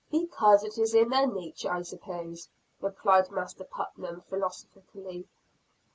Because 0.09 0.63
it 0.63 0.79
is 0.79 0.93
their 0.93 1.05
nature, 1.27 1.71
I 1.71 1.83
suppose," 1.83 2.49
replied 2.79 3.29
Master 3.29 3.63
Putnam 3.63 4.21
philosophically. 4.21 5.27